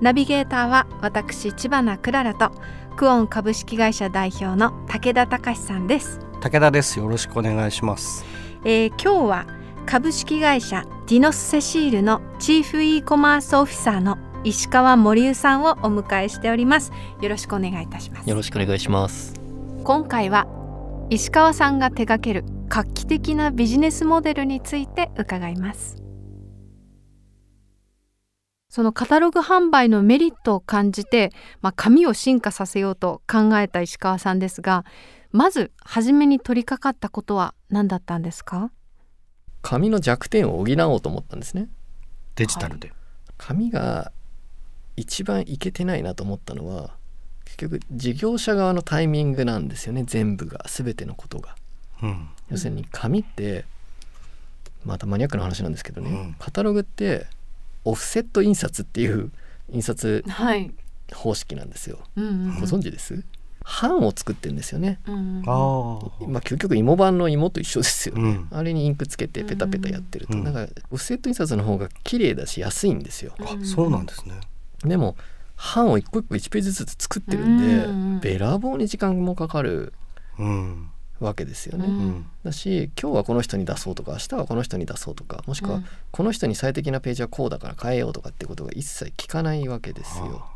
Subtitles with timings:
[0.00, 2.50] ナビゲーターは私千葉なクララと
[2.96, 6.20] クオン株式会社代表の武田隆さんです。
[6.40, 6.98] 武田です。
[6.98, 8.24] よろしくお願いします。
[8.64, 9.46] えー、今日は
[9.86, 16.92] 株式会社ディノスセシールのチーフ e コマースオフィサーの石川森生さんをお迎えしております。
[17.20, 18.28] よろしくお願いいたします。
[18.28, 19.34] よろしくお願いします。
[19.84, 20.46] 今回は
[21.10, 26.05] 石川さんが手掛ける画期的なビジネスモデルについて伺います
[28.76, 34.84] そのカタログ販売のメリットを感じて、まあ、紙を進化させようと考えた石川さんですが
[35.32, 38.70] まず初めに取り掛かったことは何だったんですか？
[39.62, 41.70] 紙の弱点を補おうと思ったんですね。
[42.34, 42.92] デジタルで、
[43.38, 44.12] 紙が
[44.94, 46.90] 一番いけてないなと思ったのは
[47.46, 51.56] 結局事業者側のタイミングなんですよね全部が全てのことが、
[52.02, 52.28] うん。
[52.50, 53.64] 要するに紙って
[54.84, 56.36] またマニアックな話なんですけどね、うん。
[56.38, 57.26] カタログって
[57.86, 59.30] オフセット印刷っていう
[59.70, 60.72] 印刷はい、
[61.12, 62.00] 方式なんですよ。
[62.16, 63.24] うんうんご存知です？
[63.82, 65.00] 版を作ってるんですよね。
[65.06, 65.54] うんああ。
[66.28, 68.16] まあ究極芋版の芋と一緒ですよ。
[68.16, 68.48] ね、うん。
[68.50, 70.44] あれにインクつけてペタペタやってると、うん。
[70.44, 74.34] だからオフセット印刷の方が綺麗だし安いんですよ、あそうなんですね。
[74.84, 75.16] でも
[75.74, 78.20] 版を一個一個1ページずつ作ってるんで、うん。
[78.20, 79.92] べらぼうに時間もかかる。
[80.38, 82.08] うんわけですよね、ううん。
[82.10, 90.46] んだし今日はこの人に出そうとか明日はこの人に出そうとかもしくはこの人に最適なページはこうだから変えようとかってことが一切聞かないわけですよ。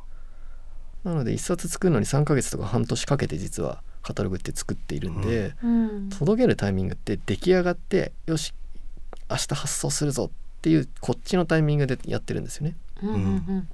[1.04, 6.08] なので一冊作るのに3ヶ月とか半年かけて実はカタログって作っているんで、うん。
[6.10, 8.52] 届けるタイミングって出来上がってよし
[9.30, 12.76] 明日発送するぞっていうこっちのタイミングでやってるんですよね。
[13.02, 13.14] うん。
[13.14, 13.68] うん。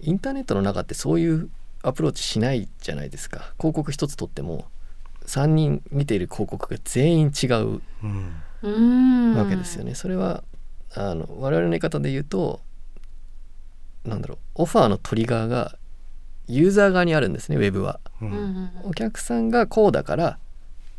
[0.00, 1.48] インターネットの中ってそういう
[1.82, 3.52] アプローチしないじゃないですか。
[3.58, 4.66] 広告一つ取っても
[5.26, 7.80] 3人見ている広告が全員違う
[9.36, 9.94] わけですよね。
[9.94, 10.42] それは
[10.94, 12.60] あの我々の言い方で言うと
[14.04, 15.76] なんだろうオファーのトリガーが
[16.48, 18.00] ユーザー側にあるんですねウェブは。
[18.20, 20.38] ううんお客さんがこうだから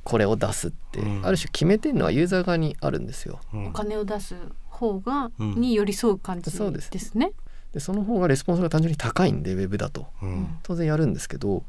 [0.04, 1.26] これを出すって、うん。
[1.26, 3.40] ある種決めてるのはユーザー側にあるんですよ。
[3.54, 3.68] うん。
[3.68, 4.36] お金を出す
[4.68, 5.56] 方が、うん。
[5.56, 7.18] に寄り添う感じですです。
[7.18, 7.32] ね。
[7.74, 10.08] でその方がレスポンスが単純に高いんでウェブだと。
[10.22, 10.58] うん。
[10.64, 11.64] 当然やるんですけど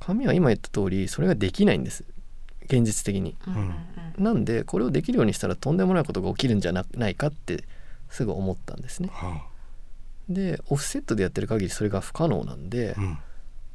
[0.00, 2.04] 紙は今言った通りそれができないんです。
[2.66, 3.36] 現実的に。
[3.46, 3.54] うん。
[3.54, 3.74] うん
[4.18, 7.64] なんでこれをできるようにしたらとんでもないことが起きるんじゃなないかって
[8.08, 9.10] すぐ思ったんですね。
[9.12, 9.42] は
[10.28, 13.18] でオフセットでやってる限りそれが不可能なんで、あうん。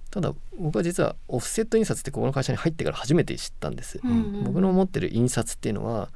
[0.09, 4.11] ただ僕は実はオフセット印刷ってここの会社に入ってから初めて知ったんです、うん。
[4.11, 6.09] うん僕の持ってる印刷っていうのは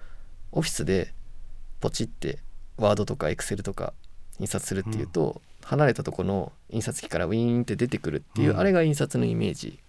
[0.52, 1.14] オフィスで
[1.80, 2.40] ポチって
[2.78, 3.94] ワードとかエクセルとか
[4.40, 8.60] 印刷するっていうと、離れたとこの印刷機からウィーンって出てくるっていう、うん。
[8.60, 9.80] あれが印刷のイメージ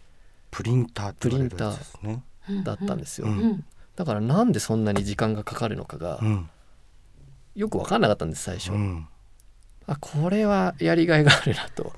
[0.50, 2.22] プリンターって言われるやつですね。
[2.48, 2.98] うんだったん。
[2.98, 3.64] ですよ、うんうん。
[3.96, 6.48] だからなんでそんなに時間がかかるのかがうん。
[7.54, 9.08] よく分かんなかったんです最初、うん。
[9.86, 11.92] あこれはやりがいがあるなと。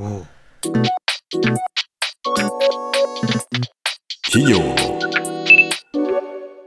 [4.30, 4.74] 企業の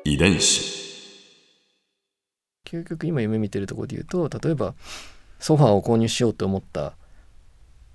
[0.04, 0.82] 遺伝子。
[2.66, 4.76] 究極今夢見てるところで言うと例えば
[5.40, 6.94] ソファーを購入しようと思った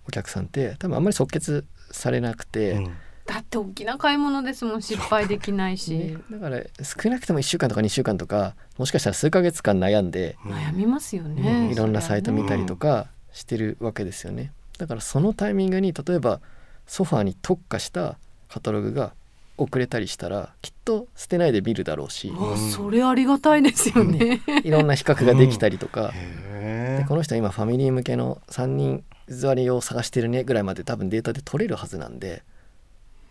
[0.06, 2.94] お客さんって多分あんまり即決されなくて、うん
[3.26, 6.16] だって大きな買い物ですもん失敗できないし、ね。
[6.31, 14.53] だから少なくとも1週間とか2週間とかもしかしたら数ヶ月間悩んで、悩みますよね、うんいろんなサイト見たりうんとかしてるわけですよね。
[14.78, 16.41] だからそのタイミングに例えば
[16.87, 18.16] ソファーに特化した
[18.48, 19.12] カタログが
[19.58, 22.28] 遅れたりしたらきっと捨てないで見るだろうし。
[22.28, 24.43] うわそれありがたいですよね。
[24.62, 26.47] いろんな比較ができたりとか、へ
[26.94, 32.43] えでこの人は今ファミリー向けの3人座りを探してるねぐらいまで多分データで取れるはずなんで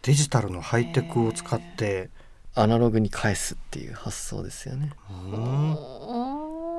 [0.05, 2.11] デジタルのハイテクを使って
[2.53, 4.91] アナログに返すっていう発想ですよね。
[5.09, 5.13] う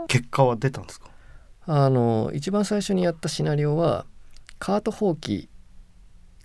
[0.05, 0.07] ん。
[0.07, 1.11] 結果は出たんですか？
[1.67, 4.07] あの一番最初にやったシナリオは
[4.61, 5.49] カート放棄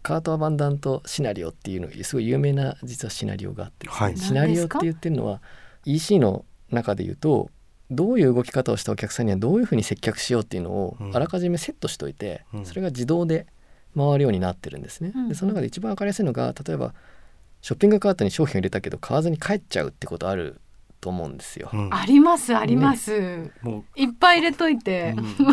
[0.02, 4.18] カートアバンダントシナリオっていうのすごい有名な実はシナリオがあってね、はい。
[4.18, 5.40] シナリオって言ってるのは
[5.86, 7.52] EC の中で言うと
[7.92, 11.16] どういう動き方をしたお客さんにはどういうふうに接客しようっていうのをうん。
[11.16, 12.66] あらかじめセットしといて、うん。
[12.66, 13.46] それが自動で
[13.96, 15.12] 回るようになってるんですね。
[15.16, 16.94] うんでその中で一番分かりやすいのが例えば
[17.62, 20.62] ショッピングカートに商品を入れたけど買わずに帰っちゃうってことある
[21.02, 21.70] と思うんですよ。
[21.74, 21.94] うん。
[21.94, 25.44] ありますあります、もいっぱい入れといてう、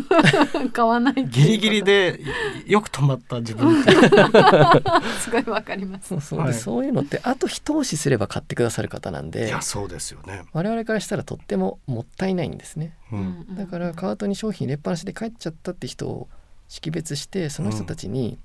[0.62, 0.68] うん。
[0.70, 2.20] 買わないギリギリで
[2.66, 3.82] よく止まった自分。
[5.20, 6.08] すごいわかります。
[6.08, 6.40] そうそう。
[6.40, 6.48] はい。
[6.48, 12.94] でそういうのってあと一押しすれば買ってくださる方なんいでやそうですよね、我々からしたらとってももったいないんですね。
[13.10, 13.56] うん。
[13.56, 16.28] だからカートに商品入れっぱなしで帰っちゃったって人を
[16.68, 18.38] 識別してその人たちに、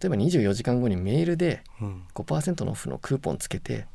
[0.00, 2.02] 例えば24時間後にメールでうん。
[2.14, 3.86] 5%のオフのクーポンつけて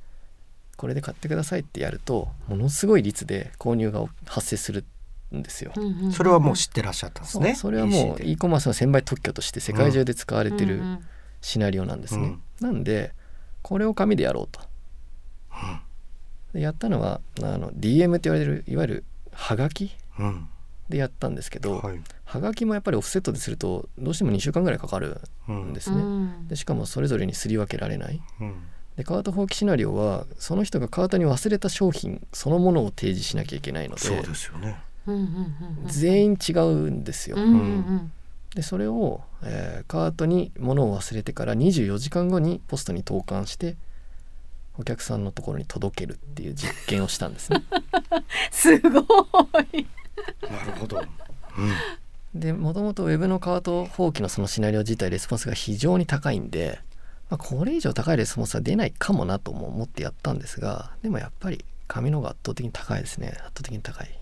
[0.76, 4.86] これで買ってくださいってやるとものすごい率で購入が発生する
[5.36, 5.72] んですよ。
[6.12, 7.56] それはもう知ってらっしゃったんですね。
[7.56, 10.82] それはもう e コマースの専売特許として世界中で使われてる
[11.42, 12.38] シナリオなんですね。
[12.62, 13.14] なんで
[13.64, 14.62] これを紙でやろうと。
[16.54, 20.48] でやったのはあの DM って言われるいわゆるはがきうん
[20.90, 25.98] でやったんですけど、はいはがきもやっぱりオフセットでするとどうしても2週間ぐらいかかるうんんですね。
[25.98, 28.22] うんでしかもそれぞれにすり分けられない。
[28.42, 28.56] うん
[28.98, 34.76] でカート放棄シナリオはその人がカートに忘れた商品そのものを提示しなきゃいけないのでそうですよね
[35.86, 37.38] 全員違うんですよ。
[37.38, 38.12] うんうん
[38.56, 43.76] でそれを、えーカートに物を忘れてから24時間後にポストに投函して
[44.80, 47.64] お客さんのところに届けるっていう実験をしたんですね。
[48.52, 49.00] すご
[49.74, 49.86] い
[50.52, 51.02] なるほど、
[52.34, 52.40] うん。
[52.40, 56.80] でもともとウェブのカート放棄のそのシナリオ自体レスポンスが非常に高いんで、
[57.30, 63.30] まあ、これ以上高いレスポンスは出ないかもなとも思ってやったんですがでもやっぱり紙の方が圧倒的に高いですね。
[63.30, 64.20] 圧倒的に高い。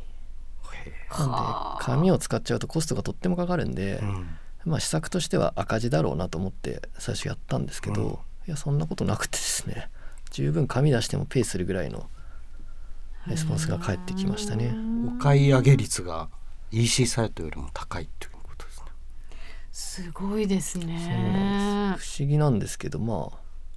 [1.12, 1.80] なんではあ。
[1.82, 4.28] 紙を使っちゃうとコストがとってもかかるんで、うん。
[4.66, 8.10] まあ施策としては赤字だろうなと思って最初やったんですけど、うん。
[8.12, 8.16] い
[8.48, 9.90] やそんなことなくてですね。
[10.32, 12.08] 十分紙出してもペイするぐらいの
[13.28, 14.76] レスポンスが返ってきましたね。
[15.08, 16.30] お買い上げ率が
[16.72, 18.86] EC サイトよりも高いっていうことですね。
[19.72, 20.86] すごいですね。
[20.86, 22.18] そうなんです。
[22.18, 23.30] 不思議なんですけどま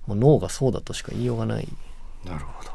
[0.08, 1.68] あ脳がそうだとしか言いようがない。
[2.24, 2.70] なるほど。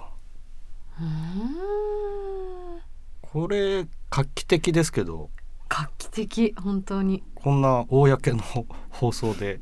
[3.21, 5.29] これ画期的ですけど。
[5.69, 7.23] 画期的本当に。
[7.35, 8.43] こんな公の
[8.89, 9.59] 放送で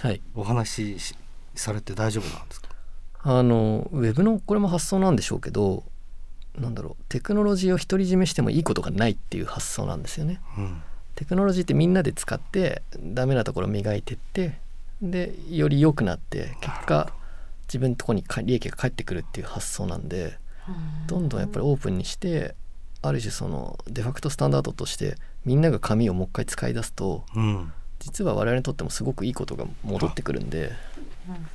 [0.00, 0.22] はい。
[0.34, 1.16] お話しし
[1.54, 2.68] されて大丈夫なんですか？
[3.22, 5.84] あのウェブのこれも発想なんでしょうけど
[6.60, 10.40] なんだろうテクノロジーを独り占めしてもいいことがないっていう発想なんですよね。
[10.56, 10.82] うん。
[11.14, 14.58] テクノロジーってみんなで使ってダメなところ磨いてって
[15.02, 17.12] でより良くなって結果
[17.68, 20.38] 自分のところにか利益が返ってくるっていう発想なんで
[21.06, 22.54] どんどんやっぱりオープンにして
[23.02, 27.72] ある種そのデファクトスタンダードとしてみんなが紙をもう一回使い出すとうん。
[27.98, 30.72] 実は我々にとってもすごくいいことが戻ってくるんで。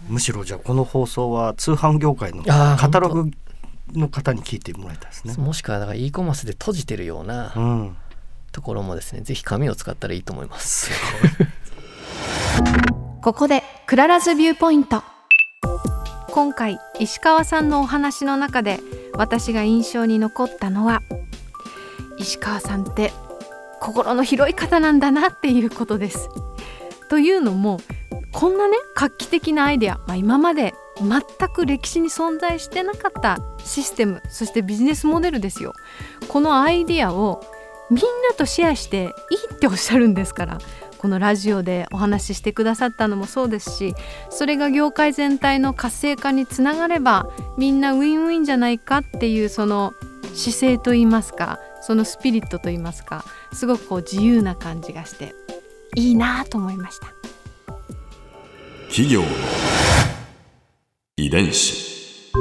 [0.08, 3.32] むしろじゃあこの放送は通販業界のカタログ
[3.94, 5.36] の方に聞いてもらいたいですね。
[5.38, 7.98] もしくはだから e コマースで閉じてるようなうん、
[8.52, 10.90] ところもですねぜひ紙を使ったらいいと思います。
[13.22, 15.04] ここでクララズ viewpoint
[16.30, 18.80] 今回石川さんのお話の中で
[19.14, 21.02] 私が印象に残ったのは
[22.18, 23.12] 石川さんって
[23.82, 26.30] 心の広い方なんだなっていうことです。
[27.10, 27.80] というのも
[28.32, 35.74] こんなね画期的なアイデア、まあ、今まで全く歴史に存在してなかったシステムそしてビジネスモデルですよ。
[36.28, 37.44] このアイディアを
[37.90, 38.00] みん
[38.30, 39.10] なとシェアしていい
[39.54, 40.58] っておっしゃるんですから
[40.98, 43.94] このラジオでお話ししてくださったのもそうですし
[44.32, 47.28] それが業界全体の活性化につながれば
[47.58, 49.94] みんなウィンウィンじゃないかっていうその
[50.34, 55.36] 姿勢といいますかそのスピリットといいますかすごくこう自由な感じがして
[55.96, 57.08] いいなと思いました。
[58.90, 59.22] 企業
[61.36, 62.32] 伝子。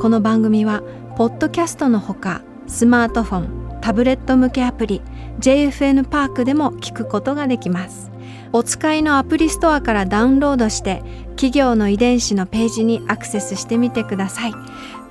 [0.00, 0.84] この番組は
[1.16, 5.02] ポッドキャストのほかスマートフォンタブレット向けアプリ
[5.40, 8.12] JFN パークでも聞くことができます。
[8.52, 14.52] お使いのアプリストアからダウンロードして企業の遺伝子のページにアクセスしてみてください。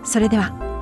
[0.05, 0.68] それでは